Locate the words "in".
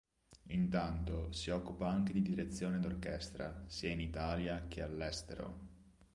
3.91-3.99